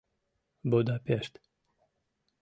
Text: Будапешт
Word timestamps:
Будапешт 0.71 1.33